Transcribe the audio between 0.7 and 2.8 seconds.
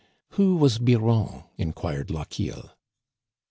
Biron?" inquired Lochiel.